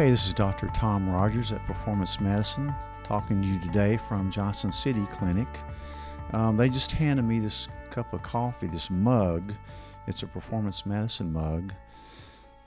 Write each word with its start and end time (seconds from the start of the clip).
Hey, 0.00 0.08
this 0.08 0.26
is 0.26 0.32
Dr. 0.32 0.68
Tom 0.68 1.10
Rogers 1.10 1.52
at 1.52 1.62
Performance 1.66 2.22
Medicine 2.22 2.74
talking 3.04 3.42
to 3.42 3.46
you 3.46 3.60
today 3.60 3.98
from 3.98 4.30
Johnson 4.30 4.72
City 4.72 5.04
Clinic. 5.12 5.46
Um, 6.32 6.56
they 6.56 6.70
just 6.70 6.90
handed 6.90 7.26
me 7.26 7.38
this 7.38 7.68
cup 7.90 8.14
of 8.14 8.22
coffee, 8.22 8.66
this 8.66 8.88
mug. 8.88 9.52
It's 10.06 10.22
a 10.22 10.26
performance 10.26 10.86
medicine 10.86 11.34
mug 11.34 11.74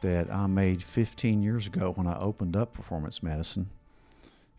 that 0.02 0.32
I 0.32 0.46
made 0.46 0.84
15 0.84 1.42
years 1.42 1.66
ago 1.66 1.94
when 1.96 2.06
I 2.06 2.20
opened 2.20 2.56
up 2.56 2.72
performance 2.72 3.24
medicine. 3.24 3.72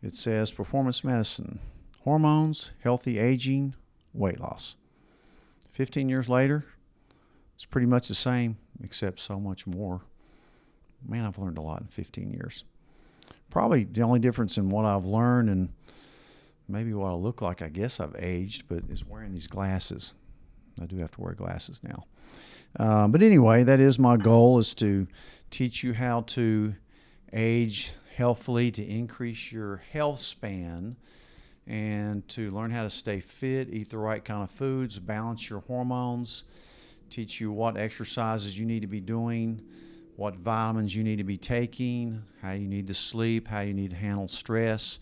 It 0.02 0.16
says 0.16 0.50
performance 0.50 1.04
medicine, 1.04 1.60
hormones, 2.02 2.72
healthy 2.82 3.20
aging, 3.20 3.76
weight 4.12 4.40
loss. 4.40 4.74
15 5.70 6.08
years 6.08 6.28
later, 6.28 6.64
it's 7.54 7.66
pretty 7.66 7.86
much 7.86 8.08
the 8.08 8.16
same, 8.16 8.56
except 8.82 9.20
so 9.20 9.38
much 9.38 9.64
more. 9.64 10.00
Man, 11.06 11.24
I've 11.24 11.38
learned 11.38 11.58
a 11.58 11.62
lot 11.62 11.82
in 11.82 11.86
15 11.86 12.32
years. 12.32 12.64
Probably 13.50 13.84
the 13.84 14.02
only 14.02 14.18
difference 14.18 14.58
in 14.58 14.68
what 14.68 14.84
I've 14.84 15.04
learned 15.04 15.48
and 15.48 15.68
maybe 16.68 16.92
what 16.92 17.10
I 17.10 17.14
look 17.14 17.42
like, 17.42 17.62
I 17.62 17.68
guess 17.68 18.00
I've 18.00 18.16
aged, 18.18 18.68
but 18.68 18.84
is 18.88 19.04
wearing 19.04 19.32
these 19.32 19.46
glasses. 19.46 20.14
I 20.80 20.86
do 20.86 20.96
have 20.98 21.12
to 21.12 21.20
wear 21.20 21.34
glasses 21.34 21.80
now. 21.82 22.04
Um, 22.76 23.10
but 23.12 23.22
anyway, 23.22 23.62
that 23.62 23.78
is 23.78 23.98
my 23.98 24.16
goal 24.16 24.58
is 24.58 24.74
to 24.76 25.06
teach 25.50 25.84
you 25.84 25.92
how 25.92 26.22
to 26.22 26.74
age 27.32 27.92
healthfully, 28.16 28.70
to 28.72 28.82
increase 28.82 29.52
your 29.52 29.82
health 29.92 30.20
span, 30.20 30.96
and 31.66 32.28
to 32.28 32.50
learn 32.50 32.70
how 32.70 32.82
to 32.82 32.90
stay 32.90 33.20
fit, 33.20 33.68
eat 33.72 33.90
the 33.90 33.98
right 33.98 34.24
kind 34.24 34.42
of 34.42 34.50
foods, 34.50 34.98
balance 34.98 35.48
your 35.48 35.60
hormones, 35.60 36.44
teach 37.10 37.40
you 37.40 37.52
what 37.52 37.76
exercises 37.76 38.58
you 38.58 38.66
need 38.66 38.80
to 38.80 38.86
be 38.86 39.00
doing, 39.00 39.62
what 40.16 40.36
vitamins 40.36 40.94
you 40.94 41.02
need 41.02 41.16
to 41.16 41.24
be 41.24 41.36
taking, 41.36 42.22
how 42.40 42.52
you 42.52 42.68
need 42.68 42.86
to 42.86 42.94
sleep, 42.94 43.48
how 43.48 43.60
you 43.60 43.74
need 43.74 43.90
to 43.90 43.96
handle 43.96 44.28
stress. 44.28 45.00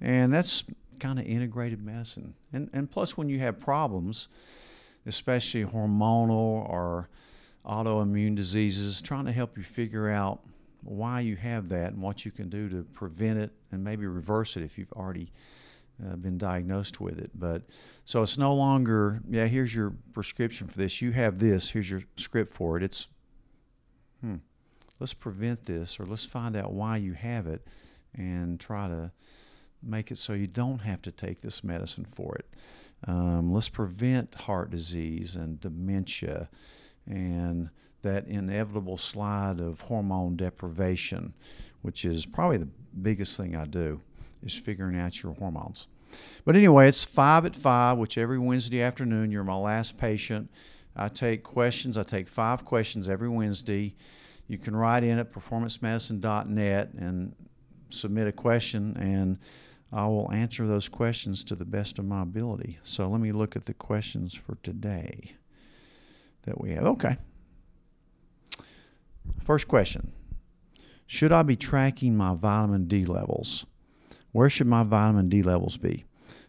And 0.00 0.32
that's 0.32 0.64
kind 1.00 1.18
of 1.18 1.26
integrated 1.26 1.82
medicine. 1.84 2.34
And, 2.52 2.70
and 2.72 2.90
plus, 2.90 3.16
when 3.16 3.28
you 3.28 3.38
have 3.40 3.58
problems, 3.58 4.28
especially 5.06 5.64
hormonal 5.64 6.68
or 6.68 7.08
autoimmune 7.66 8.36
diseases, 8.36 9.02
trying 9.02 9.24
to 9.24 9.32
help 9.32 9.56
you 9.56 9.64
figure 9.64 10.10
out 10.10 10.40
why 10.82 11.20
you 11.20 11.36
have 11.36 11.68
that 11.68 11.92
and 11.92 12.02
what 12.02 12.24
you 12.24 12.30
can 12.30 12.48
do 12.48 12.68
to 12.68 12.82
prevent 12.92 13.38
it 13.38 13.52
and 13.70 13.82
maybe 13.82 14.06
reverse 14.06 14.56
it 14.56 14.62
if 14.62 14.78
you've 14.78 14.92
already 14.92 15.32
uh, 16.04 16.16
been 16.16 16.38
diagnosed 16.38 17.00
with 17.00 17.20
it. 17.20 17.30
But 17.34 17.62
so 18.04 18.22
it's 18.22 18.38
no 18.38 18.54
longer, 18.54 19.20
yeah, 19.28 19.46
here's 19.46 19.74
your 19.74 19.92
prescription 20.12 20.66
for 20.66 20.78
this. 20.78 21.00
You 21.00 21.12
have 21.12 21.38
this. 21.38 21.70
Here's 21.70 21.88
your 21.88 22.02
script 22.16 22.52
for 22.52 22.76
it. 22.76 22.82
It's, 22.82 23.08
let's 25.02 25.12
prevent 25.12 25.64
this 25.64 25.98
or 25.98 26.06
let's 26.06 26.24
find 26.24 26.54
out 26.54 26.72
why 26.72 26.96
you 26.96 27.12
have 27.12 27.48
it 27.48 27.66
and 28.14 28.60
try 28.60 28.86
to 28.86 29.10
make 29.82 30.12
it 30.12 30.16
so 30.16 30.32
you 30.32 30.46
don't 30.46 30.78
have 30.78 31.02
to 31.02 31.10
take 31.10 31.40
this 31.40 31.64
medicine 31.64 32.04
for 32.04 32.36
it. 32.36 32.46
Um, 33.08 33.52
let's 33.52 33.68
prevent 33.68 34.32
heart 34.36 34.70
disease 34.70 35.34
and 35.34 35.60
dementia 35.60 36.48
and 37.04 37.68
that 38.02 38.28
inevitable 38.28 38.96
slide 38.96 39.58
of 39.58 39.80
hormone 39.80 40.36
deprivation, 40.36 41.34
which 41.80 42.04
is 42.04 42.24
probably 42.24 42.58
the 42.58 42.68
biggest 43.02 43.36
thing 43.36 43.56
I 43.56 43.64
do, 43.64 44.00
is 44.40 44.54
figuring 44.54 44.96
out 44.96 45.20
your 45.20 45.32
hormones. 45.32 45.88
But 46.44 46.54
anyway, 46.54 46.86
it's 46.86 47.02
five 47.02 47.44
at 47.44 47.56
five, 47.56 47.98
which 47.98 48.16
every 48.16 48.38
Wednesday 48.38 48.80
afternoon, 48.80 49.32
you're 49.32 49.42
my 49.42 49.56
last 49.56 49.98
patient. 49.98 50.48
I 50.94 51.08
take 51.08 51.42
questions. 51.42 51.98
I 51.98 52.04
take 52.04 52.28
five 52.28 52.64
questions 52.64 53.08
every 53.08 53.28
Wednesday. 53.28 53.96
You 54.48 54.58
can 54.58 54.76
write 54.76 55.04
in 55.04 55.18
at 55.18 55.32
performancemedicine.net 55.32 56.90
and 56.98 57.34
submit 57.90 58.26
a 58.26 58.32
question, 58.32 58.96
and 58.98 59.38
I 59.92 60.06
will 60.06 60.30
answer 60.32 60.66
those 60.66 60.88
questions 60.88 61.44
to 61.44 61.54
the 61.54 61.64
best 61.64 61.98
of 61.98 62.04
my 62.04 62.22
ability. 62.22 62.78
So 62.82 63.08
let 63.08 63.20
me 63.20 63.32
look 63.32 63.56
at 63.56 63.66
the 63.66 63.74
questions 63.74 64.34
for 64.34 64.56
today 64.62 65.32
that 66.42 66.60
we 66.60 66.72
have. 66.72 66.84
Okay. 66.84 67.16
First 69.40 69.68
question 69.68 70.12
Should 71.06 71.32
I 71.32 71.42
be 71.42 71.56
tracking 71.56 72.16
my 72.16 72.34
vitamin 72.34 72.86
D 72.86 73.04
levels? 73.04 73.66
Where 74.32 74.48
should 74.48 74.66
my 74.66 74.82
vitamin 74.82 75.28
D 75.28 75.42
levels 75.42 75.76
be? 75.76 76.04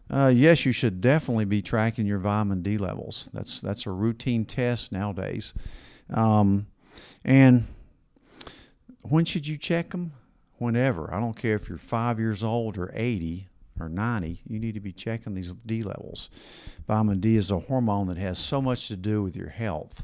Uh, 0.09 0.31
yes, 0.33 0.65
you 0.65 0.71
should 0.71 1.01
definitely 1.01 1.45
be 1.45 1.61
tracking 1.61 2.05
your 2.05 2.19
vitamin 2.19 2.61
D 2.61 2.77
levels. 2.77 3.29
That's 3.33 3.59
that's 3.59 3.85
a 3.85 3.91
routine 3.91 4.45
test 4.45 4.91
nowadays. 4.91 5.53
Um, 6.09 6.67
and 7.25 7.65
when 9.13 9.25
should 9.25 9.45
you 9.45 9.57
check 9.57 9.89
them? 9.89 10.11
Whenever. 10.57 11.13
I 11.13 11.19
don't 11.19 11.37
care 11.37 11.53
if 11.53 11.69
you're 11.69 11.77
five 11.77 12.17
years 12.17 12.41
old 12.41 12.79
or 12.79 12.91
80 12.95 13.47
or 13.79 13.87
90, 13.87 14.41
you 14.47 14.59
need 14.59 14.73
to 14.73 14.79
be 14.79 14.91
checking 14.91 15.35
these 15.35 15.53
D 15.67 15.83
levels. 15.83 16.31
Vitamin 16.87 17.19
D 17.19 17.35
is 17.35 17.51
a 17.51 17.59
hormone 17.59 18.07
that 18.07 18.17
has 18.17 18.39
so 18.39 18.59
much 18.59 18.87
to 18.87 18.95
do 18.95 19.21
with 19.21 19.35
your 19.35 19.49
health. 19.49 20.03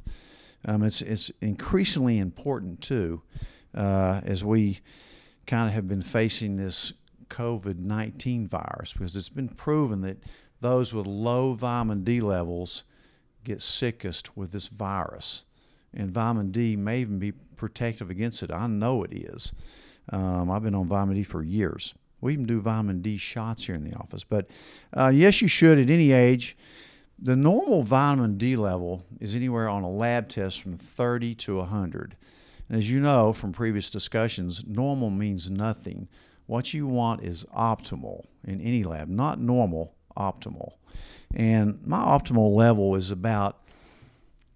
Um, 0.63 0.83
it's, 0.83 1.01
it's 1.01 1.31
increasingly 1.41 2.19
important, 2.19 2.81
too, 2.81 3.23
uh, 3.73 4.21
as 4.23 4.43
we 4.43 4.79
kind 5.47 5.67
of 5.67 5.73
have 5.73 5.87
been 5.87 6.03
facing 6.03 6.57
this 6.57 6.93
COVID 7.29 7.79
19 7.79 8.47
virus, 8.47 8.93
because 8.93 9.15
it's 9.15 9.27
been 9.27 9.49
proven 9.49 10.01
that 10.01 10.21
those 10.61 10.93
with 10.93 11.07
low 11.07 11.53
vitamin 11.53 12.03
D 12.03 12.21
levels 12.21 12.83
get 13.43 13.63
sickest 13.63 14.37
with 14.37 14.51
this 14.51 14.67
virus. 14.67 15.45
And 15.93 16.11
vitamin 16.11 16.51
D 16.51 16.75
may 16.75 17.01
even 17.01 17.19
be 17.19 17.31
protective 17.31 18.09
against 18.09 18.43
it. 18.43 18.51
I 18.51 18.67
know 18.67 19.03
it 19.03 19.13
is. 19.13 19.53
Um, 20.11 20.49
I've 20.49 20.63
been 20.63 20.75
on 20.75 20.87
vitamin 20.87 21.15
D 21.15 21.23
for 21.23 21.43
years. 21.43 21.93
We 22.21 22.33
even 22.33 22.45
do 22.45 22.59
vitamin 22.59 23.01
D 23.01 23.17
shots 23.17 23.65
here 23.65 23.75
in 23.75 23.83
the 23.83 23.95
office. 23.95 24.23
But 24.23 24.47
uh, 24.95 25.07
yes, 25.07 25.41
you 25.41 25.47
should 25.47 25.79
at 25.79 25.89
any 25.89 26.11
age. 26.11 26.57
The 27.21 27.35
normal 27.35 27.83
vitamin 27.83 28.37
D 28.37 28.55
level 28.55 29.03
is 29.19 29.35
anywhere 29.35 29.67
on 29.67 29.83
a 29.83 29.89
lab 29.89 30.29
test 30.29 30.61
from 30.61 30.77
30 30.77 31.35
to 31.35 31.57
100. 31.57 32.15
And 32.69 32.77
as 32.77 32.89
you 32.89 32.99
know 32.99 33.33
from 33.33 33.51
previous 33.51 33.89
discussions, 33.89 34.63
normal 34.65 35.09
means 35.09 35.49
nothing. 35.49 36.07
What 36.45 36.73
you 36.73 36.87
want 36.87 37.23
is 37.23 37.45
optimal 37.55 38.25
in 38.43 38.61
any 38.61 38.83
lab, 38.83 39.09
not 39.09 39.39
normal, 39.39 39.93
optimal. 40.17 40.73
And 41.35 41.79
my 41.85 41.99
optimal 41.99 42.55
level 42.55 42.95
is 42.95 43.11
about 43.11 43.63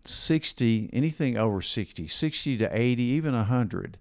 60, 0.05 0.89
anything 0.93 1.37
over 1.37 1.61
60, 1.61 2.07
60 2.07 2.57
to 2.57 2.69
80, 2.77 3.03
even 3.03 3.33
100. 3.33 3.97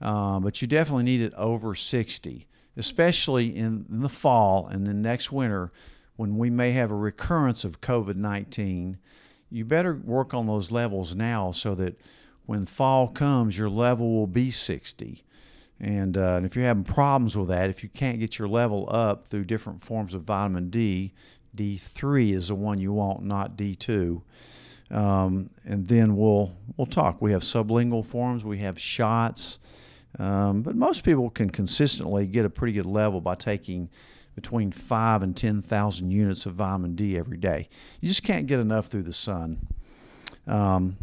Uh, 0.00 0.40
but 0.40 0.62
you 0.62 0.68
definitely 0.68 1.04
need 1.04 1.22
it 1.22 1.34
over 1.34 1.74
60 1.74 2.46
especially 2.76 3.54
in, 3.56 3.84
the 3.88 4.08
fall 4.08 4.66
and 4.66 4.86
the 4.86 4.94
next 4.94 5.32
winter 5.32 5.72
when 6.16 6.36
we 6.36 6.50
may 6.50 6.72
have 6.72 6.90
a 6.90 6.94
recurrence 6.94 7.64
of 7.64 7.80
COVID 7.80 8.16
19, 8.16 8.98
you 9.50 9.64
better 9.64 9.94
work 9.94 10.34
on 10.34 10.46
those 10.46 10.70
levels 10.70 11.14
now 11.14 11.50
so 11.50 11.74
that 11.74 11.98
when 12.46 12.64
fall 12.64 13.08
comes, 13.08 13.56
your 13.56 13.70
level 13.70 14.12
will 14.12 14.26
be 14.26 14.50
60. 14.50 15.22
And, 15.78 16.16
uh, 16.18 16.34
and 16.36 16.46
if 16.46 16.54
you're 16.54 16.64
having 16.64 16.84
problems 16.84 17.36
with 17.36 17.48
that, 17.48 17.70
if 17.70 17.82
you 17.82 17.88
can't 17.88 18.18
get 18.18 18.38
your 18.38 18.48
level 18.48 18.86
up 18.90 19.22
through 19.22 19.44
different 19.44 19.82
forms 19.82 20.14
of 20.14 20.22
vitamin 20.22 20.68
D, 20.68 21.14
D3 21.56 22.32
is 22.34 22.48
the 22.48 22.54
one 22.54 22.78
you 22.78 22.92
want, 22.92 23.24
not 23.24 23.56
D2. 23.56 24.20
Um, 24.90 25.50
and 25.64 25.86
then 25.86 26.16
we'll 26.16 26.56
we'll 26.76 26.86
talk. 26.86 27.22
We 27.22 27.32
have 27.32 27.42
sublingual 27.42 28.04
forms, 28.04 28.44
we 28.44 28.58
have 28.58 28.78
shots. 28.78 29.58
Um, 30.18 30.62
but 30.62 30.74
most 30.74 31.04
people 31.04 31.30
can 31.30 31.48
consistently 31.50 32.26
get 32.26 32.44
a 32.44 32.50
pretty 32.50 32.72
good 32.72 32.86
level 32.86 33.20
by 33.20 33.36
taking 33.36 33.88
between 34.34 34.72
five 34.72 35.22
and 35.22 35.36
10,000 35.36 36.10
units 36.10 36.46
of 36.46 36.54
vitamin 36.54 36.96
D 36.96 37.16
every 37.16 37.36
day. 37.36 37.68
You 38.00 38.08
just 38.08 38.24
can't 38.24 38.46
get 38.46 38.58
enough 38.58 38.86
through 38.86 39.04
the 39.04 39.12
sun. 39.12 39.66
Um, 40.46 40.96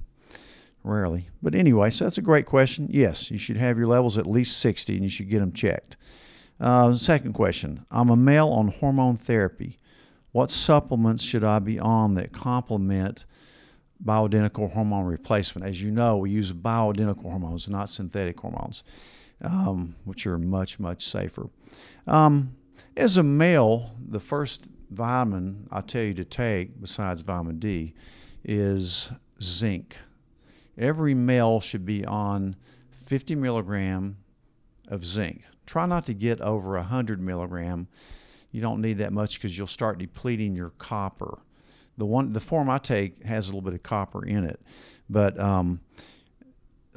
rarely. 0.83 1.29
But 1.41 1.53
anyway, 1.53 1.89
so 1.89 2.05
that's 2.05 2.17
a 2.17 2.23
great 2.23 2.45
question. 2.45 2.87
Yes, 2.89 3.29
you 3.29 3.37
should 3.37 3.57
have 3.57 3.77
your 3.77 3.87
levels 3.87 4.17
at 4.17 4.25
least 4.25 4.59
60 4.59 4.93
and 4.93 5.03
you 5.03 5.09
should 5.09 5.29
get 5.29 5.39
them 5.39 5.51
checked. 5.51 5.97
Uh, 6.59 6.95
second 6.95 7.33
question 7.33 7.85
I'm 7.91 8.09
a 8.09 8.15
male 8.15 8.49
on 8.49 8.69
hormone 8.69 9.17
therapy. 9.17 9.77
What 10.31 10.51
supplements 10.51 11.23
should 11.23 11.43
I 11.43 11.59
be 11.59 11.79
on 11.79 12.15
that 12.15 12.31
complement 12.31 13.25
bioidentical 14.03 14.71
hormone 14.71 15.05
replacement. 15.05 15.67
As 15.67 15.81
you 15.81 15.91
know, 15.91 16.17
we 16.17 16.31
use 16.31 16.51
bioidentical 16.51 17.23
hormones, 17.23 17.69
not 17.69 17.89
synthetic 17.89 18.39
hormones, 18.39 18.83
um, 19.41 19.95
which 20.05 20.25
are 20.27 20.37
much, 20.37 20.79
much 20.79 21.05
safer. 21.05 21.49
Um, 22.05 22.55
as 22.95 23.17
a 23.17 23.23
male, 23.23 23.95
the 24.07 24.19
first 24.19 24.69
vitamin 24.89 25.67
I 25.71 25.81
tell 25.81 26.03
you 26.03 26.13
to 26.15 26.25
take, 26.25 26.79
besides 26.79 27.21
vitamin 27.21 27.59
D, 27.59 27.93
is 28.43 29.11
zinc. 29.41 29.97
Every 30.77 31.13
male 31.13 31.59
should 31.59 31.85
be 31.85 32.05
on 32.05 32.55
50 32.91 33.35
milligram 33.35 34.17
of 34.87 35.05
zinc. 35.05 35.43
Try 35.65 35.85
not 35.85 36.05
to 36.05 36.13
get 36.13 36.39
over 36.39 36.71
100 36.71 37.19
milligram. 37.19 37.87
You 38.51 38.61
don't 38.61 38.81
need 38.81 38.99
that 38.99 39.11
much 39.11 39.35
because 39.35 39.57
you'll 39.57 39.67
start 39.67 39.97
depleting 39.97 40.55
your 40.55 40.69
copper 40.71 41.39
the 41.97 42.05
one 42.05 42.33
the 42.33 42.39
form 42.39 42.69
I 42.69 42.77
take 42.77 43.23
has 43.23 43.47
a 43.47 43.51
little 43.51 43.61
bit 43.61 43.73
of 43.73 43.83
copper 43.83 44.25
in 44.25 44.43
it, 44.43 44.61
but 45.09 45.39
um, 45.39 45.81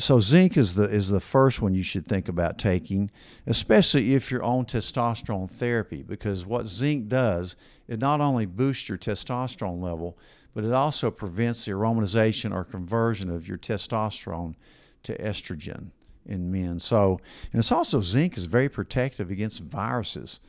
so 0.01 0.19
zinc 0.19 0.57
is 0.57 0.75
the 0.75 0.85
is 0.85 1.09
the 1.09 1.21
first 1.21 1.61
one 1.61 1.75
you 1.75 1.83
should 1.83 2.07
think 2.07 2.29
about 2.29 2.59
taking, 2.59 3.11
especially 3.47 4.15
if 4.15 4.31
you're 4.31 4.43
on 4.43 4.65
testosterone 4.65 5.51
therapy, 5.51 6.03
because 6.03 6.47
what 6.47 6.67
zinc 6.67 7.09
does, 7.09 7.57
it 7.87 7.99
not 7.99 8.21
only 8.21 8.47
boosts 8.47 8.89
your 8.89 8.99
testosterone 8.99 9.83
level, 9.83 10.19
but 10.55 10.65
it 10.65 10.73
also 10.73 11.11
prevents 11.11 11.65
the 11.65 11.73
aromatization 11.73 12.53
or 12.53 12.65
conversion 12.65 13.31
of 13.31 13.47
your 13.47 13.59
testosterone 13.59 14.55
to 15.03 15.17
estrogen 15.19 15.91
in 16.27 16.51
men. 16.51 16.79
So, 16.79 17.21
and 17.53 17.59
it's 17.59 17.73
also 17.73 18.01
zinc 18.01 18.37
is 18.37 18.47
very 18.47 18.69
protective 18.69 19.31
against 19.31 19.63
viruses. 19.63 20.41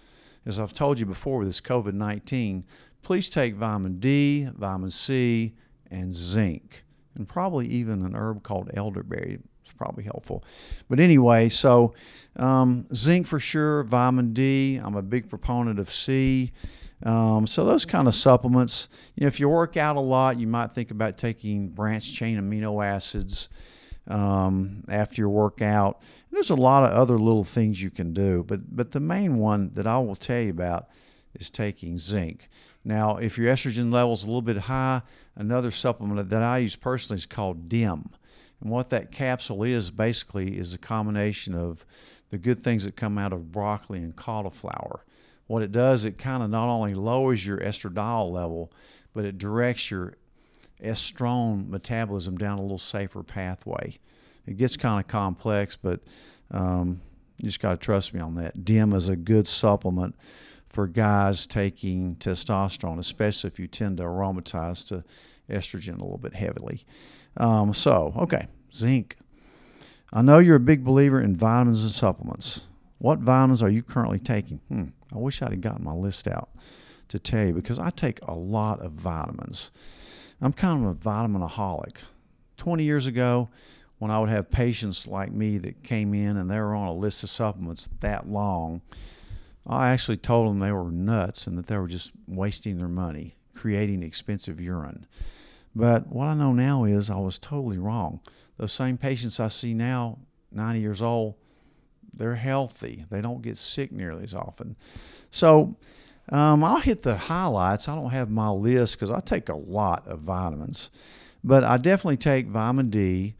As 0.45 0.59
I've 0.59 0.73
told 0.73 0.99
you 0.99 1.05
before 1.05 1.39
with 1.39 1.47
this 1.47 1.61
COVID 1.61 1.93
19, 1.93 2.63
please 3.01 3.29
take 3.29 3.55
vitamin 3.55 3.99
D, 3.99 4.47
vitamin 4.55 4.89
C, 4.89 5.53
and 5.89 6.13
zinc, 6.13 6.83
and 7.15 7.27
probably 7.27 7.67
even 7.67 8.03
an 8.05 8.15
herb 8.15 8.43
called 8.43 8.71
elderberry. 8.73 9.39
It's 9.61 9.71
probably 9.71 10.03
helpful. 10.03 10.43
But 10.89 10.99
anyway, 10.99 11.49
so 11.49 11.93
um, 12.35 12.87
zinc 12.95 13.27
for 13.27 13.39
sure, 13.39 13.83
vitamin 13.83 14.33
D. 14.33 14.77
I'm 14.77 14.95
a 14.95 15.01
big 15.01 15.29
proponent 15.29 15.79
of 15.79 15.91
C. 15.91 16.51
Um, 17.03 17.47
so 17.47 17.65
those 17.65 17.85
kind 17.85 18.07
of 18.07 18.15
supplements. 18.15 18.87
You 19.15 19.21
know, 19.21 19.27
if 19.27 19.39
you 19.39 19.49
work 19.49 19.77
out 19.77 19.95
a 19.95 20.01
lot, 20.01 20.39
you 20.39 20.47
might 20.47 20.71
think 20.71 20.91
about 20.91 21.17
taking 21.17 21.69
branched 21.69 22.15
chain 22.15 22.39
amino 22.39 22.85
acids 22.85 23.49
um, 24.07 24.83
after 24.87 25.21
your 25.21 25.29
workout. 25.29 26.01
There's 26.31 26.49
a 26.49 26.55
lot 26.55 26.83
of 26.83 26.91
other 26.91 27.17
little 27.17 27.43
things 27.43 27.81
you 27.81 27.91
can 27.91 28.13
do, 28.13 28.43
but 28.43 28.75
but 28.75 28.91
the 28.91 28.99
main 28.99 29.37
one 29.37 29.71
that 29.73 29.87
I 29.87 29.97
will 29.99 30.15
tell 30.15 30.39
you 30.41 30.51
about 30.51 30.89
is 31.33 31.49
taking 31.49 31.97
zinc. 31.97 32.49
Now, 32.83 33.17
if 33.17 33.37
your 33.37 33.53
estrogen 33.53 33.91
level 33.91 34.13
is 34.13 34.23
a 34.23 34.25
little 34.25 34.41
bit 34.41 34.57
high, 34.57 35.01
another 35.35 35.71
supplement 35.71 36.29
that 36.29 36.41
I 36.41 36.59
use 36.59 36.75
personally 36.75 37.17
is 37.17 37.25
called 37.25 37.69
DIM. 37.69 38.09
And 38.59 38.69
what 38.69 38.89
that 38.89 39.11
capsule 39.11 39.63
is 39.63 39.91
basically 39.91 40.57
is 40.57 40.73
a 40.73 40.77
combination 40.77 41.53
of 41.53 41.85
the 42.29 42.37
good 42.37 42.59
things 42.59 42.83
that 42.85 42.95
come 42.95 43.17
out 43.17 43.33
of 43.33 43.51
broccoli 43.51 43.99
and 43.99 44.15
cauliflower. 44.15 45.03
What 45.47 45.63
it 45.63 45.71
does, 45.71 46.05
it 46.05 46.17
kind 46.17 46.41
of 46.41 46.49
not 46.49 46.69
only 46.69 46.93
lowers 46.93 47.45
your 47.45 47.57
estradiol 47.57 48.31
level, 48.31 48.71
but 49.13 49.25
it 49.25 49.37
directs 49.37 49.91
your 49.91 50.13
estrone 50.81 51.67
metabolism 51.69 52.37
down 52.37 52.57
a 52.57 52.61
little 52.61 52.77
safer 52.77 53.21
pathway. 53.21 53.97
It 54.47 54.57
gets 54.57 54.77
kind 54.77 55.03
of 55.03 55.07
complex, 55.07 55.75
but 55.75 55.99
um, 56.49 57.01
you 57.37 57.47
just 57.47 57.59
got 57.59 57.71
to 57.71 57.77
trust 57.77 58.13
me 58.13 58.19
on 58.19 58.35
that. 58.35 58.63
DIM 58.63 58.93
is 58.93 59.09
a 59.09 59.15
good 59.15 59.47
supplement 59.47 60.15
for 60.71 60.87
guys 60.87 61.45
taking 61.45 62.15
testosterone, 62.15 62.97
especially 62.97 63.49
if 63.49 63.59
you 63.59 63.67
tend 63.67 63.97
to 63.97 64.03
aromatize 64.03 64.83
to 64.85 65.03
estrogen 65.49 65.99
a 65.99 66.03
little 66.03 66.17
bit 66.17 66.33
heavily. 66.33 66.85
Um, 67.37 67.73
so, 67.73 68.13
okay, 68.17 68.47
zinc. 68.73 69.17
I 70.13 70.21
know 70.21 70.39
you're 70.39 70.55
a 70.55 70.61
big 70.61 70.83
believer 70.83 71.21
in 71.21 71.35
vitamins 71.35 71.81
and 71.81 71.91
supplements. 71.91 72.61
What 72.99 73.19
vitamins 73.19 73.63
are 73.63 73.69
you 73.69 73.83
currently 73.83 74.19
taking? 74.19 74.59
Hmm, 74.67 74.85
I 75.13 75.17
wish 75.17 75.41
I'd 75.41 75.51
have 75.51 75.61
gotten 75.61 75.83
my 75.83 75.93
list 75.93 76.27
out 76.27 76.49
to 77.09 77.19
tell 77.19 77.47
you 77.47 77.53
because 77.53 77.79
I 77.79 77.89
take 77.89 78.19
a 78.23 78.33
lot 78.33 78.79
of 78.81 78.93
vitamins. 78.93 79.71
I'm 80.41 80.53
kind 80.53 80.85
of 80.85 80.91
a 80.91 80.95
vitaminaholic. 80.95 81.97
20 82.57 82.83
years 82.83 83.07
ago, 83.07 83.49
when 83.99 84.11
I 84.11 84.19
would 84.19 84.29
have 84.29 84.49
patients 84.49 85.07
like 85.07 85.31
me 85.31 85.57
that 85.59 85.83
came 85.83 86.13
in 86.13 86.37
and 86.37 86.49
they 86.49 86.59
were 86.59 86.75
on 86.75 86.87
a 86.87 86.93
list 86.93 87.23
of 87.23 87.29
supplements 87.29 87.89
that 87.99 88.27
long, 88.27 88.81
I 89.65 89.91
actually 89.91 90.17
told 90.17 90.49
them 90.49 90.59
they 90.59 90.71
were 90.71 90.91
nuts 90.91 91.47
and 91.47 91.57
that 91.57 91.67
they 91.67 91.77
were 91.77 91.87
just 91.87 92.11
wasting 92.27 92.77
their 92.77 92.87
money, 92.87 93.35
creating 93.55 94.03
expensive 94.03 94.59
urine. 94.59 95.05
But 95.75 96.07
what 96.07 96.27
I 96.27 96.33
know 96.33 96.53
now 96.53 96.83
is 96.83 97.09
I 97.09 97.19
was 97.19 97.39
totally 97.39 97.77
wrong. 97.77 98.19
Those 98.57 98.73
same 98.73 98.97
patients 98.97 99.39
I 99.39 99.47
see 99.47 99.73
now, 99.73 100.19
90 100.51 100.79
years 100.81 101.01
old, 101.01 101.35
they're 102.13 102.35
healthy. 102.35 103.05
They 103.09 103.21
don't 103.21 103.41
get 103.41 103.57
sick 103.57 103.91
nearly 103.91 104.23
as 104.23 104.33
often. 104.33 104.75
So 105.29 105.77
um, 106.29 106.63
I'll 106.63 106.79
hit 106.79 107.03
the 107.03 107.15
highlights. 107.15 107.87
I 107.87 107.95
don't 107.95 108.11
have 108.11 108.29
my 108.29 108.49
list 108.49 108.95
because 108.95 109.11
I 109.11 109.21
take 109.21 109.49
a 109.49 109.55
lot 109.55 110.07
of 110.07 110.19
vitamins, 110.19 110.89
but 111.43 111.63
I 111.63 111.77
definitely 111.77 112.17
take 112.17 112.47
vitamin 112.47 112.89
D. 112.89 113.35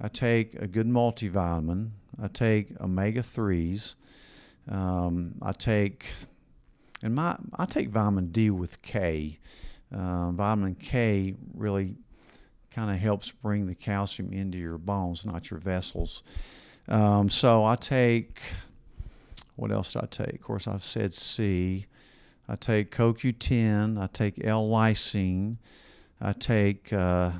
I 0.00 0.08
take 0.08 0.54
a 0.54 0.66
good 0.66 0.86
multivitamin. 0.86 1.90
I 2.20 2.28
take 2.28 2.80
omega 2.80 3.22
threes. 3.22 3.96
Um, 4.68 5.34
I 5.42 5.52
take 5.52 6.06
and 7.02 7.14
my 7.14 7.36
I 7.56 7.66
take 7.66 7.88
vitamin 7.88 8.26
D 8.26 8.50
with 8.50 8.80
K. 8.82 9.38
Uh, 9.92 10.30
vitamin 10.30 10.74
K 10.74 11.34
really 11.54 11.96
kind 12.72 12.90
of 12.90 12.96
helps 12.96 13.30
bring 13.30 13.66
the 13.66 13.74
calcium 13.74 14.32
into 14.32 14.56
your 14.56 14.78
bones, 14.78 15.26
not 15.26 15.50
your 15.50 15.60
vessels. 15.60 16.22
Um, 16.88 17.28
so 17.28 17.64
I 17.64 17.76
take 17.76 18.40
what 19.56 19.70
else 19.70 19.92
do 19.92 20.00
I 20.02 20.06
take? 20.06 20.34
Of 20.34 20.42
course, 20.42 20.66
I've 20.66 20.84
said 20.84 21.12
C. 21.14 21.86
I 22.48 22.56
take 22.56 22.90
CoQ10, 22.90 24.02
I 24.02 24.08
take 24.08 24.44
L-lysine, 24.44 25.58
I 26.20 26.32
take 26.32 26.92
uh, 26.92 27.30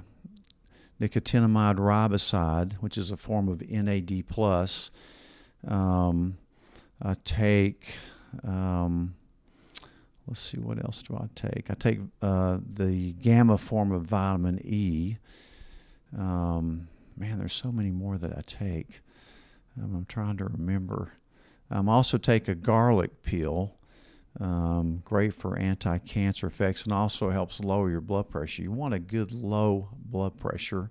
nicotinamide 1.00 1.76
riboside, 1.76 2.74
which 2.74 2.96
is 2.96 3.10
a 3.10 3.16
form 3.16 3.48
of 3.48 3.68
NAD+. 3.68 4.24
plus. 4.28 4.90
Um, 5.66 6.38
I 7.02 7.14
take, 7.24 7.94
um, 8.44 9.14
let's 10.26 10.40
see, 10.40 10.58
what 10.58 10.82
else 10.84 11.02
do 11.02 11.16
I 11.16 11.26
take? 11.34 11.68
I 11.68 11.74
take 11.74 11.98
uh, 12.20 12.58
the 12.64 13.12
gamma 13.14 13.58
form 13.58 13.90
of 13.90 14.02
vitamin 14.02 14.60
E. 14.64 15.16
Um, 16.16 16.88
man, 17.16 17.38
there's 17.38 17.52
so 17.52 17.72
many 17.72 17.90
more 17.90 18.18
that 18.18 18.36
I 18.36 18.42
take. 18.46 19.00
Um, 19.80 19.96
I'm 19.96 20.04
trying 20.04 20.36
to 20.36 20.44
remember. 20.44 21.12
I 21.70 21.78
um, 21.78 21.88
also 21.88 22.18
take 22.18 22.46
a 22.48 22.54
garlic 22.54 23.22
peel. 23.22 23.76
Um, 24.40 25.02
great 25.04 25.34
for 25.34 25.58
anti 25.58 25.98
cancer 25.98 26.46
effects 26.46 26.84
and 26.84 26.92
also 26.92 27.30
helps 27.30 27.60
lower 27.60 27.90
your 27.90 28.00
blood 28.00 28.30
pressure. 28.30 28.62
You 28.62 28.72
want 28.72 28.94
a 28.94 28.98
good 28.98 29.32
low 29.32 29.88
blood 29.96 30.38
pressure. 30.38 30.90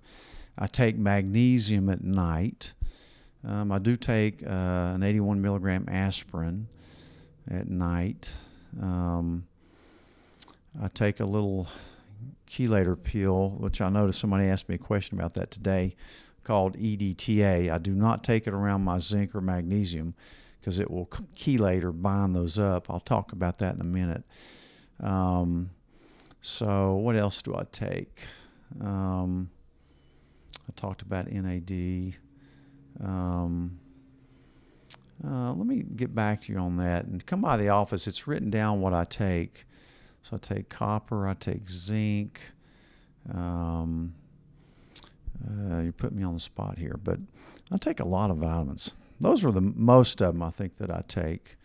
I 0.58 0.66
take 0.66 0.96
magnesium 0.96 1.88
at 1.88 2.02
night. 2.04 2.74
Um, 3.44 3.72
I 3.72 3.78
do 3.78 3.96
take 3.96 4.42
uh, 4.44 4.92
an 4.94 5.02
81 5.02 5.42
milligram 5.42 5.86
aspirin 5.88 6.68
at 7.50 7.68
night. 7.68 8.30
Um, 8.80 9.46
I 10.80 10.88
take 10.88 11.20
a 11.20 11.24
little 11.24 11.68
chelator 12.48 13.00
pill, 13.00 13.50
which 13.58 13.80
I 13.80 13.88
noticed 13.88 14.20
somebody 14.20 14.44
asked 14.44 14.68
me 14.68 14.76
a 14.76 14.78
question 14.78 15.18
about 15.18 15.34
that 15.34 15.50
today, 15.50 15.96
called 16.44 16.76
EDTA. 16.76 17.70
I 17.70 17.78
do 17.78 17.92
not 17.92 18.22
take 18.22 18.46
it 18.46 18.54
around 18.54 18.84
my 18.84 18.98
zinc 18.98 19.34
or 19.34 19.40
magnesium 19.40 20.14
because 20.60 20.78
it 20.78 20.90
will 20.90 21.06
chelate 21.06 21.82
or 21.82 21.92
bind 21.92 22.36
those 22.36 22.58
up. 22.58 22.88
I'll 22.88 23.00
talk 23.00 23.32
about 23.32 23.58
that 23.58 23.74
in 23.74 23.80
a 23.80 23.84
minute. 23.84 24.22
Um, 25.00 25.70
so, 26.40 26.94
what 26.94 27.16
else 27.16 27.42
do 27.42 27.54
I 27.54 27.64
take? 27.70 28.20
Um, 28.80 29.50
I 30.68 30.72
talked 30.76 31.02
about 31.02 31.30
NAD. 31.30 32.14
Um, 33.00 33.78
uh, 35.24 35.52
let 35.52 35.66
me 35.66 35.84
get 35.96 36.14
back 36.14 36.42
to 36.42 36.52
you 36.52 36.58
on 36.58 36.76
that 36.78 37.04
and 37.04 37.24
come 37.24 37.40
by 37.40 37.56
the 37.56 37.68
office. 37.68 38.06
It's 38.06 38.26
written 38.26 38.50
down 38.50 38.80
what 38.80 38.92
I 38.92 39.04
take. 39.04 39.64
So 40.22 40.36
I 40.36 40.38
take 40.38 40.68
copper, 40.68 41.26
I 41.26 41.34
take 41.34 41.68
zinc. 41.68 42.40
Um, 43.32 44.14
uh, 45.46 45.80
you 45.80 45.92
put 45.92 46.12
me 46.12 46.22
on 46.22 46.34
the 46.34 46.40
spot 46.40 46.78
here, 46.78 46.98
but 47.02 47.18
I 47.70 47.76
take 47.76 48.00
a 48.00 48.04
lot 48.04 48.30
of 48.30 48.38
vitamins 48.38 48.92
those 49.22 49.44
are 49.44 49.52
the 49.52 49.60
most 49.60 50.20
of 50.20 50.34
them 50.34 50.42
I 50.42 50.50
think 50.50 50.76
that 50.76 50.90
I 50.90 51.02
take. 51.06 51.56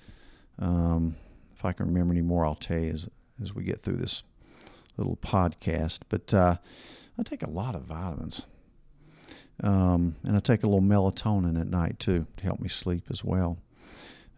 Um, 0.60 1.16
if 1.56 1.66
I 1.66 1.74
can 1.74 1.88
remember 1.88 2.14
any 2.14 2.22
more, 2.22 2.46
I'll 2.46 2.56
tell 2.56 2.78
you 2.78 2.92
as, 2.92 3.10
as 3.42 3.54
we 3.54 3.64
get 3.64 3.80
through 3.80 3.98
this 3.98 4.24
little 4.96 5.18
podcast. 5.18 6.02
But 6.08 6.34
uh, 6.34 6.58
I 7.18 7.24
take 7.24 7.44
a 7.44 7.50
lot 7.50 7.76
of 7.76 7.82
vitamins. 7.82 8.46
Um, 9.64 10.16
and 10.24 10.36
I 10.36 10.40
take 10.40 10.64
a 10.64 10.68
little 10.68 10.82
melatonin 10.82 11.60
at 11.60 11.68
night 11.68 12.00
too 12.00 12.28
to 12.38 12.44
help 12.44 12.60
me 12.60 12.70
sleep 12.70 13.06
as 13.10 13.24
well. 13.24 13.58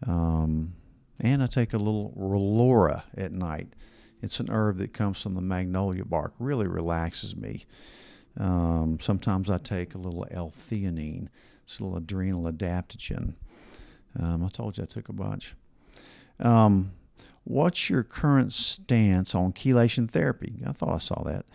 Um, 0.07 0.73
and 1.19 1.43
I 1.43 1.47
take 1.47 1.73
a 1.73 1.77
little 1.77 2.13
Relora 2.17 3.03
at 3.17 3.31
night. 3.31 3.73
It's 4.21 4.39
an 4.39 4.49
herb 4.49 4.77
that 4.77 4.93
comes 4.93 5.21
from 5.21 5.35
the 5.35 5.41
magnolia 5.41 6.05
bark. 6.05 6.33
Really 6.39 6.67
relaxes 6.67 7.35
me. 7.35 7.65
Um, 8.37 8.99
sometimes 9.01 9.49
I 9.49 9.57
take 9.57 9.95
a 9.95 9.97
little 9.97 10.25
L-theanine. 10.31 11.27
It's 11.63 11.79
a 11.79 11.83
little 11.83 11.97
adrenal 11.97 12.51
adaptogen. 12.51 13.33
Um, 14.19 14.43
I 14.43 14.47
told 14.47 14.77
you 14.77 14.83
I 14.83 14.87
took 14.87 15.09
a 15.09 15.13
bunch. 15.13 15.55
Um, 16.39 16.93
what's 17.43 17.89
your 17.89 18.03
current 18.03 18.53
stance 18.53 19.35
on 19.35 19.53
chelation 19.53 20.09
therapy? 20.09 20.63
I 20.65 20.71
thought 20.71 20.95
I 20.95 20.99
saw 20.99 21.23
that. 21.23 21.45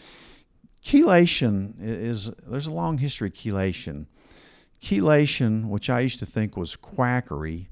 Chelation 0.84 1.74
is, 1.80 2.30
there's 2.46 2.66
a 2.66 2.72
long 2.72 2.98
history 2.98 3.28
of 3.28 3.34
chelation. 3.34 4.06
Chelation, 4.82 5.68
which 5.68 5.88
I 5.88 6.00
used 6.00 6.18
to 6.18 6.26
think 6.26 6.56
was 6.56 6.76
quackery, 6.76 7.70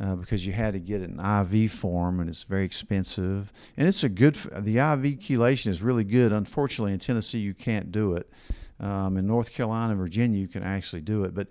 uh, 0.00 0.14
because 0.14 0.46
you 0.46 0.52
had 0.52 0.72
to 0.72 0.78
get 0.78 1.02
in 1.02 1.18
IV 1.18 1.72
form 1.72 2.20
and 2.20 2.28
it's 2.28 2.44
very 2.44 2.64
expensive. 2.64 3.52
And 3.76 3.88
it's 3.88 4.04
a 4.04 4.08
good, 4.08 4.34
the 4.34 4.78
IV 4.78 5.18
chelation 5.18 5.66
is 5.66 5.82
really 5.82 6.04
good. 6.04 6.32
Unfortunately, 6.32 6.92
in 6.92 7.00
Tennessee, 7.00 7.38
you 7.38 7.54
can't 7.54 7.90
do 7.90 8.14
it. 8.14 8.30
Um, 8.78 9.16
in 9.16 9.26
North 9.26 9.52
Carolina 9.52 9.90
and 9.90 9.98
Virginia, 9.98 10.38
you 10.38 10.48
can 10.48 10.62
actually 10.62 11.02
do 11.02 11.24
it. 11.24 11.34
But 11.34 11.48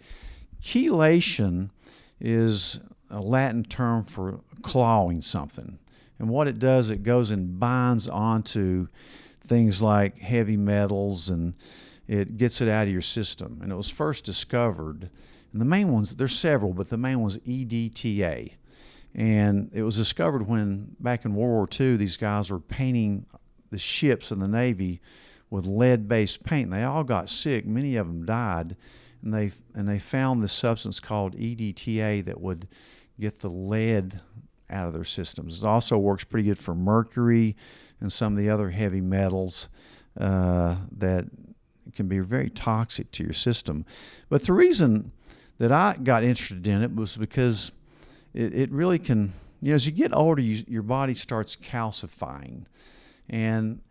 chelation 0.62 1.69
is 2.19 2.79
a 3.10 3.19
Latin 3.19 3.63
term 3.63 4.03
for 4.03 4.39
clawing 4.62 5.22
something. 5.22 5.79
And 6.19 6.29
what 6.29 6.48
it 6.48 6.60
does, 6.60 6.89
it 6.89 7.03
goes 7.03 7.31
and 7.31 7.60
binds 7.60 8.07
onto 8.07 8.88
things 9.46 9.82
like 9.82 10.18
heavy 10.20 10.58
metals 10.58 11.30
and 11.30 11.54
it 12.08 12.38
gets 12.38 12.62
it 12.62 12.68
out 12.68 12.88
of 12.88 12.94
your 12.94 13.02
system. 13.02 13.60
And 13.62 13.72
it 13.72 13.76
was 13.76 13.90
first 13.90 14.26
discovered, 14.26 15.10
and 15.52 15.62
the 15.62 15.66
main 15.66 15.92
ones, 15.92 16.16
there's 16.16 16.38
several, 16.38 16.74
but 16.74 16.90
the 16.90 16.98
main 16.98 17.22
one's 17.22 17.38
EDTA. 17.40 18.54
And 19.16 19.70
it 19.74 19.84
was 19.84 19.96
discovered 19.96 20.48
when, 20.48 20.96
back 21.00 21.24
in 21.24 21.36
World 21.36 21.52
War 21.52 21.68
II, 21.80 21.98
these 21.98 22.18
guys 22.18 22.50
were 22.50 22.60
painting 22.60 23.26
the 23.70 23.78
ships 23.78 24.32
in 24.32 24.40
the 24.40 24.48
Navy 24.48 25.02
with 25.50 25.66
lead 25.66 26.08
based 26.08 26.44
paint. 26.44 26.72
They 26.72 26.84
all 26.84 27.04
got 27.04 27.30
sick, 27.30 27.66
many 27.66 27.96
of 27.96 28.08
them 28.08 28.26
died. 28.26 28.76
And 29.22 29.34
they, 29.34 29.52
and 29.74 29.88
they 29.88 30.00
found 30.00 30.44
this 30.44 30.52
substance 30.52 31.00
called 31.00 31.38
EDTA 31.38 32.26
that 32.26 32.42
would 32.42 32.68
get 33.20 33.40
the 33.40 33.50
lead 33.50 34.20
out 34.74 34.88
of 34.88 34.94
their 34.94 35.03
systems. 35.03 35.63
It 35.63 35.68
also 35.68 35.98
works 35.98 36.24
pretty 36.24 36.48
good 36.48 36.60
for 36.60 36.75
mercury 36.75 37.56
and 38.01 38.12
some 38.12 38.34
of 38.34 38.39
the 38.39 38.50
other 38.50 38.72
heavy 38.72 39.01
metals 39.01 39.70
uh, 40.20 40.75
that 40.98 41.25
can 41.96 42.08
be 42.08 42.20
very 42.20 42.50
toxic 42.50 43.12
to 43.12 43.24
your 43.24 43.34
system. 43.34 43.86
But 44.30 44.44
the 44.44 44.53
reason 44.53 45.12
that 45.60 45.72
I 45.72 45.96
got 46.01 46.24
interested 46.24 46.65
in 46.68 46.82
it 46.82 46.96
was 46.96 47.18
because 47.18 47.72
it, 48.34 48.53
it 48.56 48.72
really 48.72 49.00
can, 49.00 49.34
you 49.62 49.70
know, 49.70 49.75
as 49.75 49.86
you 49.86 49.92
get 49.92 50.13
older, 50.13 50.42
you, 50.42 50.63
your 50.68 50.82
body 50.82 51.13
starts 51.13 51.56
calcifying. 51.56 52.65
And 53.30 53.82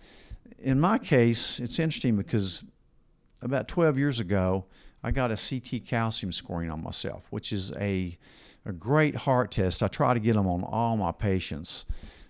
in 0.59 0.81
my 0.81 0.99
case, 0.99 1.61
it's 1.61 1.79
interesting 1.79 2.17
because 2.17 2.65
about 3.41 3.69
12 3.69 3.99
years 3.99 4.21
ago, 4.21 4.67
I 5.03 5.11
got 5.11 5.33
a 5.33 5.37
CT 5.37 5.85
calcium 5.85 6.33
scoring 6.33 6.71
on 6.71 6.83
myself, 6.83 7.27
which 7.31 7.53
is 7.53 7.73
a, 7.73 8.17
a 8.65 8.73
great 8.73 9.17
heart 9.17 9.51
test. 9.51 9.83
I 9.83 9.89
try 9.89 10.15
to 10.15 10.21
get 10.21 10.35
them 10.35 10.47
on 10.47 10.63
all 10.63 10.97
my 10.97 11.13
patients 11.13 11.85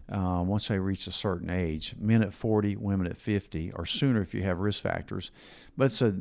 um, 0.08 0.48
once 0.48 0.68
they 0.68 0.78
reach 0.78 1.06
a 1.06 1.12
certain 1.12 1.50
age 1.50 1.94
men 1.98 2.22
at 2.22 2.34
40, 2.34 2.76
women 2.76 3.06
at 3.06 3.16
50, 3.16 3.72
or 3.72 3.86
sooner 3.86 4.20
if 4.20 4.34
you 4.34 4.42
have 4.42 4.60
risk 4.60 4.82
factors. 4.82 5.30
But 5.76 5.86
it's 5.86 6.02
a 6.02 6.16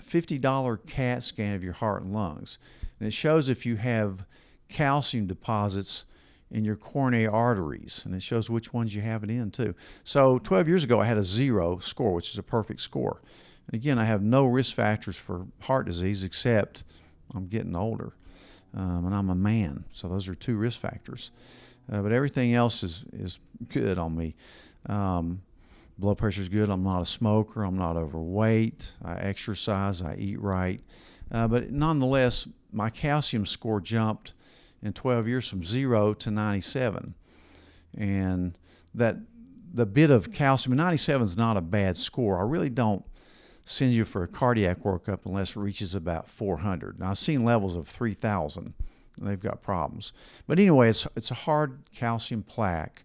$50 0.00 0.86
CAT 0.86 1.22
scan 1.22 1.54
of 1.54 1.64
your 1.64 1.72
heart 1.74 2.02
and 2.02 2.12
lungs. 2.12 2.58
And 2.98 3.06
it 3.06 3.12
shows 3.12 3.48
if 3.48 3.66
you 3.66 3.76
have 3.76 4.24
calcium 4.68 5.26
deposits 5.26 6.06
in 6.50 6.64
your 6.64 6.76
coronary 6.76 7.26
arteries, 7.26 8.02
and 8.04 8.14
it 8.14 8.22
shows 8.22 8.48
which 8.48 8.72
ones 8.72 8.94
you 8.94 9.02
have 9.02 9.24
it 9.24 9.30
in 9.30 9.50
too. 9.50 9.74
So 10.04 10.38
12 10.38 10.68
years 10.68 10.84
ago, 10.84 11.00
I 11.00 11.04
had 11.06 11.18
a 11.18 11.24
zero 11.24 11.78
score, 11.78 12.14
which 12.14 12.30
is 12.30 12.38
a 12.38 12.42
perfect 12.42 12.80
score. 12.80 13.20
And 13.66 13.74
again, 13.74 13.98
I 13.98 14.04
have 14.04 14.22
no 14.22 14.46
risk 14.46 14.74
factors 14.74 15.16
for 15.16 15.46
heart 15.62 15.86
disease 15.86 16.22
except 16.22 16.84
I'm 17.34 17.48
getting 17.48 17.74
older, 17.74 18.14
um, 18.76 19.06
and 19.06 19.14
I'm 19.14 19.30
a 19.30 19.34
man. 19.34 19.84
So 19.90 20.08
those 20.08 20.28
are 20.28 20.34
two 20.34 20.56
risk 20.56 20.78
factors. 20.78 21.30
Uh, 21.90 22.02
but 22.02 22.12
everything 22.12 22.54
else 22.54 22.82
is, 22.82 23.04
is 23.12 23.38
good 23.72 23.98
on 23.98 24.16
me. 24.16 24.34
Um, 24.86 25.42
blood 25.98 26.18
pressure 26.18 26.42
is 26.42 26.48
good. 26.48 26.68
I'm 26.68 26.82
not 26.82 27.00
a 27.00 27.06
smoker. 27.06 27.64
I'm 27.64 27.76
not 27.76 27.96
overweight. 27.96 28.92
I 29.04 29.14
exercise. 29.14 30.02
I 30.02 30.16
eat 30.16 30.40
right. 30.40 30.80
Uh, 31.30 31.48
but 31.48 31.70
nonetheless, 31.70 32.48
my 32.72 32.90
calcium 32.90 33.46
score 33.46 33.80
jumped 33.80 34.34
in 34.82 34.92
12 34.92 35.28
years 35.28 35.48
from 35.48 35.64
zero 35.64 36.12
to 36.14 36.30
97. 36.30 37.14
And 37.96 38.58
that 38.94 39.16
the 39.72 39.86
bit 39.86 40.10
of 40.10 40.32
calcium, 40.32 40.76
97 40.76 41.22
is 41.22 41.36
not 41.36 41.56
a 41.56 41.60
bad 41.60 41.96
score. 41.96 42.38
I 42.38 42.42
really 42.42 42.68
don't 42.68 43.04
send 43.66 43.92
you 43.92 44.04
for 44.04 44.22
a 44.22 44.28
cardiac 44.28 44.78
workup 44.78 45.26
unless 45.26 45.50
it 45.50 45.60
reaches 45.60 45.94
about 45.94 46.28
400. 46.28 46.98
Now, 46.98 47.10
I've 47.10 47.18
seen 47.18 47.44
levels 47.44 47.76
of 47.76 47.86
3,000 47.86 48.74
they've 49.18 49.40
got 49.40 49.62
problems. 49.62 50.12
But 50.46 50.58
anyway, 50.58 50.90
it's 50.90 51.06
it's 51.16 51.30
a 51.30 51.34
hard 51.34 51.78
calcium 51.94 52.42
plaque, 52.42 53.04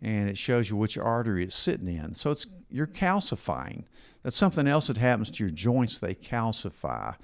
and 0.00 0.28
it 0.28 0.38
shows 0.38 0.70
you 0.70 0.76
which 0.76 0.98
artery 0.98 1.44
it's 1.44 1.54
sitting 1.54 1.88
in. 1.88 2.14
So 2.14 2.30
it's 2.30 2.46
you're 2.70 2.86
calcifying. 2.86 3.84
That's 4.22 4.36
something 4.36 4.66
else 4.66 4.86
that 4.86 4.98
happens 4.98 5.30
to 5.32 5.44
your 5.44 5.50
joints. 5.50 5.98
They 5.98 6.14
calcify. 6.14 7.14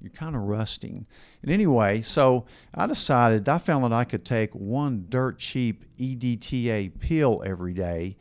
You're 0.00 0.10
kind 0.10 0.34
of 0.34 0.42
rusting. 0.42 1.06
And 1.42 1.50
anyway, 1.52 2.00
so 2.00 2.46
I 2.74 2.86
decided 2.86 3.48
I 3.48 3.58
found 3.58 3.84
that 3.84 3.92
I 3.92 4.04
could 4.04 4.24
take 4.24 4.52
one 4.52 5.06
dirt 5.08 5.38
cheap 5.38 5.84
EDTA 5.96 6.98
pill 6.98 7.42
every 7.46 7.72
day 7.72 8.16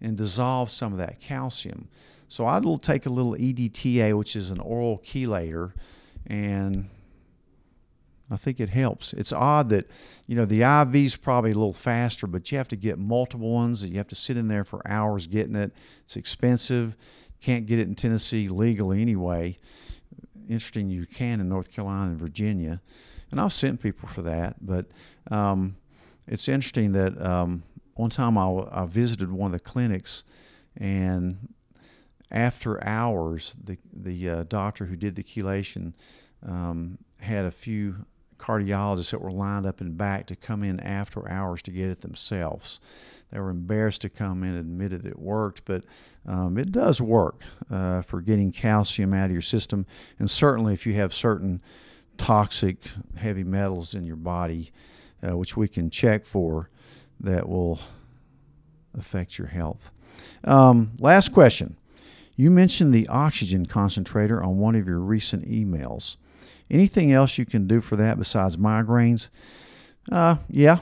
and 0.00 0.16
dissolve 0.16 0.70
some 0.70 0.92
of 0.92 0.98
that 0.98 1.20
calcium. 1.20 1.88
So 2.32 2.46
I'll 2.46 2.78
take 2.78 3.04
a 3.04 3.10
little 3.10 3.34
EDTA, 3.34 4.16
which 4.16 4.36
is 4.36 4.50
an 4.50 4.58
oral 4.58 5.00
chelator, 5.04 5.74
and 6.26 6.88
I 8.30 8.38
think 8.38 8.58
it 8.58 8.70
helps. 8.70 9.12
It's 9.12 9.34
odd 9.34 9.68
that, 9.68 9.90
you 10.26 10.34
know, 10.34 10.46
the 10.46 10.62
IV's 10.62 11.14
probably 11.14 11.50
a 11.50 11.54
little 11.54 11.74
faster, 11.74 12.26
but 12.26 12.50
you 12.50 12.56
have 12.56 12.68
to 12.68 12.76
get 12.76 12.98
multiple 12.98 13.50
ones. 13.50 13.82
And 13.82 13.92
you 13.92 13.98
have 13.98 14.08
to 14.08 14.14
sit 14.14 14.38
in 14.38 14.48
there 14.48 14.64
for 14.64 14.80
hours 14.88 15.26
getting 15.26 15.54
it. 15.54 15.72
It's 16.04 16.16
expensive. 16.16 16.96
Can't 17.42 17.66
get 17.66 17.78
it 17.78 17.86
in 17.86 17.94
Tennessee 17.94 18.48
legally 18.48 19.02
anyway. 19.02 19.58
Interesting, 20.48 20.88
you 20.88 21.04
can 21.04 21.38
in 21.38 21.50
North 21.50 21.70
Carolina 21.70 22.12
and 22.12 22.18
Virginia. 22.18 22.80
And 23.30 23.42
I've 23.42 23.52
sent 23.52 23.82
people 23.82 24.08
for 24.08 24.22
that. 24.22 24.56
But 24.64 24.86
um, 25.30 25.76
it's 26.26 26.48
interesting 26.48 26.92
that 26.92 27.20
um, 27.20 27.62
one 27.92 28.08
time 28.08 28.38
I, 28.38 28.46
I 28.70 28.86
visited 28.86 29.30
one 29.30 29.48
of 29.48 29.52
the 29.52 29.60
clinics 29.60 30.24
and 30.78 31.52
after 32.32 32.82
hours, 32.86 33.54
the, 33.62 33.76
the 33.92 34.28
uh, 34.28 34.44
doctor 34.44 34.86
who 34.86 34.96
did 34.96 35.14
the 35.14 35.22
chelation 35.22 35.92
um, 36.44 36.98
had 37.20 37.44
a 37.44 37.50
few 37.50 38.06
cardiologists 38.38 39.10
that 39.12 39.20
were 39.20 39.30
lined 39.30 39.66
up 39.66 39.80
in 39.80 39.92
back 39.92 40.26
to 40.26 40.34
come 40.34 40.64
in 40.64 40.80
after 40.80 41.30
hours 41.30 41.62
to 41.62 41.70
get 41.70 41.88
it 41.88 42.00
themselves. 42.00 42.80
They 43.30 43.38
were 43.38 43.50
embarrassed 43.50 44.02
to 44.02 44.08
come 44.08 44.42
in 44.42 44.50
and 44.50 44.58
admitted 44.58 45.06
it 45.06 45.18
worked, 45.18 45.64
but 45.64 45.84
um, 46.26 46.58
it 46.58 46.72
does 46.72 47.00
work 47.00 47.42
uh, 47.70 48.02
for 48.02 48.20
getting 48.20 48.50
calcium 48.50 49.14
out 49.14 49.26
of 49.26 49.32
your 49.32 49.42
system. 49.42 49.86
And 50.18 50.28
certainly, 50.28 50.74
if 50.74 50.86
you 50.86 50.94
have 50.94 51.14
certain 51.14 51.62
toxic 52.18 52.78
heavy 53.16 53.44
metals 53.44 53.94
in 53.94 54.04
your 54.04 54.16
body, 54.16 54.72
uh, 55.22 55.36
which 55.36 55.56
we 55.56 55.68
can 55.68 55.88
check 55.88 56.26
for, 56.26 56.68
that 57.20 57.48
will 57.48 57.78
affect 58.98 59.38
your 59.38 59.48
health. 59.48 59.90
Um, 60.44 60.92
last 60.98 61.32
question. 61.32 61.76
You 62.36 62.50
mentioned 62.50 62.92
the 62.92 63.08
oxygen 63.08 63.66
concentrator 63.66 64.42
on 64.42 64.58
one 64.58 64.74
of 64.74 64.86
your 64.86 65.00
recent 65.00 65.48
emails. 65.48 66.16
Anything 66.70 67.12
else 67.12 67.36
you 67.36 67.44
can 67.44 67.66
do 67.66 67.80
for 67.80 67.96
that 67.96 68.18
besides 68.18 68.56
migraines? 68.56 69.28
Uh, 70.10 70.36
yeah. 70.48 70.80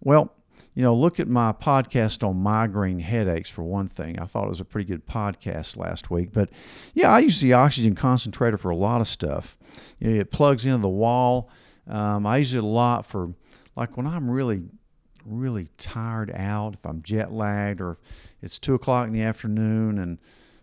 Well, 0.00 0.34
you 0.74 0.82
know, 0.82 0.94
look 0.94 1.20
at 1.20 1.28
my 1.28 1.52
podcast 1.52 2.26
on 2.26 2.42
migraine 2.42 3.00
headaches 3.00 3.50
for 3.50 3.62
one 3.62 3.88
thing. 3.88 4.18
I 4.18 4.24
thought 4.24 4.46
it 4.46 4.50
was 4.50 4.60
a 4.60 4.64
pretty 4.64 4.86
good 4.86 5.06
podcast 5.06 5.76
last 5.76 6.10
week. 6.10 6.32
But 6.32 6.50
yeah, 6.94 7.12
I 7.12 7.20
use 7.20 7.40
the 7.40 7.52
oxygen 7.52 7.94
concentrator 7.94 8.56
for 8.56 8.70
a 8.70 8.76
lot 8.76 9.00
of 9.00 9.08
stuff. 9.08 9.58
You 9.98 10.10
know, 10.10 10.20
it 10.20 10.30
plugs 10.30 10.64
into 10.64 10.78
the 10.78 10.88
wall. 10.88 11.50
Um, 11.86 12.26
I 12.26 12.38
use 12.38 12.54
it 12.54 12.62
a 12.62 12.66
lot 12.66 13.04
for 13.04 13.34
like 13.76 13.96
when 13.96 14.06
I'm 14.06 14.30
really, 14.30 14.62
really 15.24 15.68
tired 15.76 16.30
out, 16.34 16.74
if 16.74 16.86
I'm 16.86 17.02
jet 17.02 17.32
lagged 17.32 17.80
or 17.80 17.92
if 17.92 17.98
it's 18.42 18.58
two 18.58 18.74
o'clock 18.74 19.06
in 19.06 19.12
the 19.12 19.22
afternoon 19.22 19.98
and 19.98 20.18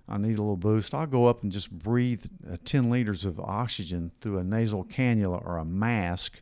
I 0.10 0.18
need 0.18 0.38
a 0.38 0.42
little 0.42 0.58
boost, 0.58 0.94
I'll 0.94 1.06
go 1.06 1.26
up 1.26 1.44
and 1.44 1.52
just 1.52 1.70
breathe 1.72 2.26
uh, 2.52 2.58
10 2.64 2.90
liters 2.90 3.26
of 3.26 3.40
oxygen 3.40 4.10
through 4.10 4.38
a 4.38 4.44
nasal 4.44 4.86
cannula 4.86 5.46
or 5.46 5.58
a 5.58 5.66
mask. 5.66 6.42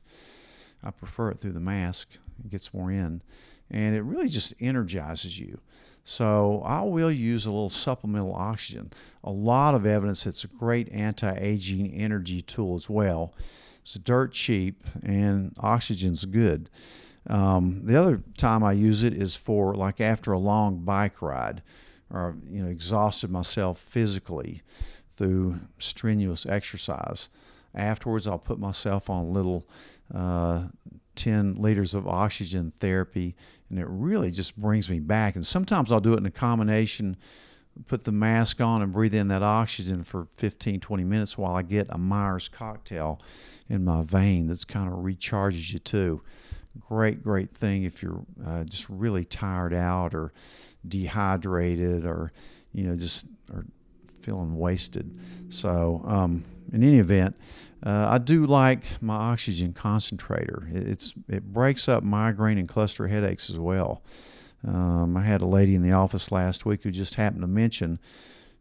I 0.83 0.91
prefer 0.91 1.31
it 1.31 1.39
through 1.39 1.53
the 1.53 1.59
mask, 1.59 2.09
it 2.43 2.51
gets 2.51 2.73
more 2.73 2.91
in. 2.91 3.23
And 3.71 3.95
it 3.95 4.03
really 4.03 4.29
just 4.29 4.53
energizes 4.59 5.39
you. 5.39 5.59
So 6.03 6.61
I 6.63 6.83
will 6.83 7.11
use 7.11 7.47
a 7.47 7.51
little 7.51 7.71
supplemental 7.71 8.35
oxygen. 8.35 8.93
A 9.23 9.31
lot 9.31 9.73
of 9.73 9.87
evidence 9.87 10.27
it's 10.27 10.43
a 10.43 10.47
great 10.47 10.87
anti-aging 10.91 11.91
energy 11.91 12.41
tool 12.41 12.75
as 12.75 12.87
well. 12.87 13.33
It's 13.81 13.95
dirt 13.95 14.31
cheap 14.31 14.83
and 15.01 15.55
oxygen's 15.59 16.25
good. 16.25 16.69
Um, 17.27 17.81
the 17.85 17.99
other 17.99 18.21
time 18.37 18.63
I 18.63 18.73
use 18.73 19.01
it 19.01 19.15
is 19.15 19.35
for 19.35 19.73
like 19.73 19.99
after 19.99 20.31
a 20.31 20.37
long 20.37 20.85
bike 20.85 21.23
ride 21.23 21.63
or 22.09 22.35
you 22.49 22.63
know 22.63 22.69
exhausted 22.69 23.29
myself 23.29 23.79
physically 23.79 24.61
through 25.15 25.59
strenuous 25.77 26.45
exercise. 26.45 27.29
Afterwards, 27.73 28.27
I'll 28.27 28.39
put 28.39 28.59
myself 28.59 29.09
on 29.09 29.33
little 29.33 29.67
uh, 30.13 30.63
10 31.15 31.55
liters 31.55 31.93
of 31.93 32.07
oxygen 32.07 32.71
therapy, 32.79 33.35
and 33.69 33.79
it 33.79 33.87
really 33.89 34.31
just 34.31 34.59
brings 34.59 34.89
me 34.89 34.99
back. 34.99 35.35
And 35.35 35.45
sometimes 35.45 35.91
I'll 35.91 35.99
do 35.99 36.13
it 36.13 36.19
in 36.19 36.25
a 36.25 36.31
combination, 36.31 37.17
put 37.87 38.03
the 38.03 38.11
mask 38.11 38.61
on 38.61 38.81
and 38.81 38.93
breathe 38.93 39.15
in 39.15 39.27
that 39.29 39.43
oxygen 39.43 40.03
for 40.03 40.27
15, 40.35 40.79
20 40.79 41.03
minutes 41.03 41.37
while 41.37 41.55
I 41.55 41.61
get 41.61 41.87
a 41.89 41.97
Myers 41.97 42.47
cocktail 42.47 43.21
in 43.67 43.83
my 43.83 44.03
vein 44.03 44.47
that's 44.47 44.65
kind 44.65 44.87
of 44.87 44.99
recharges 44.99 45.73
you 45.73 45.79
too. 45.79 46.21
Great, 46.87 47.23
great 47.23 47.51
thing 47.51 47.83
if 47.83 48.03
you're 48.03 48.25
uh, 48.45 48.63
just 48.65 48.89
really 48.89 49.23
tired 49.23 49.73
out 49.73 50.13
or 50.13 50.33
dehydrated 50.87 52.05
or 52.05 52.31
you 52.73 52.83
know 52.83 52.95
just 52.95 53.25
or 53.51 53.65
feeling 54.21 54.57
wasted. 54.57 55.17
So, 55.49 56.01
um, 56.05 56.43
in 56.73 56.83
any 56.83 56.97
event, 56.97 57.35
uh, 57.83 58.07
I 58.09 58.17
do 58.17 58.45
like 58.45 58.83
my 59.01 59.15
oxygen 59.15 59.73
concentrator. 59.73 60.67
It, 60.73 60.87
it's 60.87 61.13
it 61.27 61.43
breaks 61.53 61.87
up 61.87 62.03
migraine 62.03 62.57
and 62.57 62.67
cluster 62.67 63.07
headaches 63.07 63.49
as 63.49 63.59
well. 63.59 64.01
Um, 64.67 65.15
I 65.15 65.21
had 65.21 65.41
a 65.41 65.45
lady 65.45 65.75
in 65.75 65.83
the 65.83 65.91
office 65.91 66.31
last 66.31 66.65
week 66.65 66.83
who 66.83 66.91
just 66.91 67.15
happened 67.15 67.41
to 67.41 67.47
mention 67.47 67.99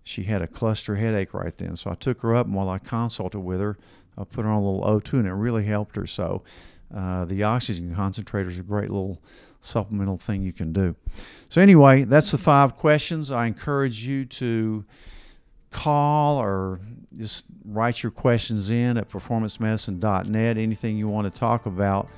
she 0.02 0.25
had 0.25 0.43
a 0.43 0.47
cluster 0.47 0.97
headache 0.97 1.33
right 1.33 1.57
then. 1.57 1.76
So 1.76 1.90
I 1.90 1.95
took 1.95 2.21
her 2.21 2.37
up, 2.37 2.47
and 2.47 2.54
while 2.54 2.69
I 2.69 2.78
consulted 2.78 3.40
with 3.40 3.61
her, 3.61 3.78
I 4.19 4.25
put 4.25 4.45
her 4.45 4.50
on 4.50 4.62
a 4.62 4.71
little 4.71 4.87
O2, 4.87 5.14
and 5.14 5.26
it 5.26 5.33
really 5.33 5.64
helped 5.64 5.97
her. 5.97 6.07
So 6.07 6.45
uh, 6.95 7.25
the 7.25 7.43
oxygen 7.43 7.95
concentrator 7.95 8.49
is 8.49 8.59
a 8.59 8.62
great 8.62 8.91
little 8.91 9.21
supplemental 9.61 10.19
thing 10.19 10.43
you 10.43 10.53
can 10.53 10.73
do. 10.73 10.95
So 11.49 11.61
anyway, 11.61 12.03
that's 12.05 12.31
the 12.31 12.38
five 12.38 12.76
questions. 12.76 13.31
I 13.31 13.47
encourage 13.47 14.05
you 14.05 14.25
to 14.26 14.85
call 15.71 16.38
or 16.38 16.81
just 17.17 17.45
write 17.64 18.03
your 18.03 18.12
questions 18.12 18.71
in 18.71 18.97
at 18.97 19.09
performancemedicine.net. 19.09 20.59
Anything 20.59 20.97
you 20.97 21.09
want 21.09 21.33
to 21.33 21.38
talk 21.38 21.67
about, 21.67 22.09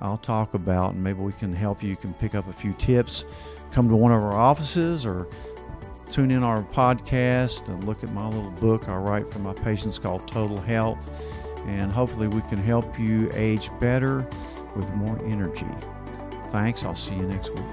I'll 0.00 0.18
talk 0.18 0.54
about, 0.54 0.94
and 0.94 1.02
maybe 1.02 1.20
we 1.20 1.32
can 1.32 1.52
help 1.54 1.82
you. 1.82 1.90
You 1.90 1.96
can 1.96 2.14
pick 2.14 2.34
up 2.34 2.48
a 2.48 2.52
few 2.52 2.72
tips. 2.74 3.24
Come 3.72 3.88
to 3.88 3.96
one 3.96 4.12
of 4.12 4.22
our 4.22 4.34
offices 4.34 5.04
or 5.04 5.28
tune 6.10 6.30
in 6.30 6.42
our 6.42 6.62
podcast 6.62 7.68
and 7.68 7.84
look 7.84 8.02
at 8.02 8.10
my 8.12 8.26
little 8.26 8.50
book 8.52 8.88
I 8.88 8.96
write 8.96 9.30
for 9.30 9.40
my 9.40 9.52
patients 9.52 9.98
called 9.98 10.26
Total 10.26 10.58
Health. 10.58 11.10
And 11.66 11.92
hopefully, 11.92 12.28
we 12.28 12.40
can 12.42 12.58
help 12.58 12.98
you 12.98 13.30
age 13.34 13.70
better 13.80 14.26
with 14.76 14.92
more 14.94 15.18
energy. 15.26 15.66
Thanks. 16.50 16.84
I'll 16.84 16.94
see 16.94 17.14
you 17.14 17.22
next 17.22 17.50
week. 17.50 17.64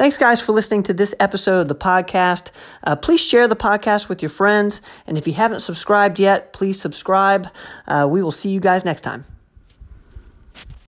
Thanks, 0.00 0.16
guys, 0.16 0.40
for 0.40 0.52
listening 0.52 0.82
to 0.84 0.94
this 0.94 1.14
episode 1.20 1.60
of 1.60 1.68
the 1.68 1.74
podcast. 1.74 2.52
Uh, 2.82 2.96
please 2.96 3.20
share 3.20 3.46
the 3.46 3.54
podcast 3.54 4.08
with 4.08 4.22
your 4.22 4.30
friends. 4.30 4.80
And 5.06 5.18
if 5.18 5.26
you 5.26 5.34
haven't 5.34 5.60
subscribed 5.60 6.18
yet, 6.18 6.54
please 6.54 6.80
subscribe. 6.80 7.48
Uh, 7.86 8.08
we 8.10 8.22
will 8.22 8.30
see 8.30 8.48
you 8.48 8.60
guys 8.60 8.82
next 8.82 9.02
time. 9.02 9.26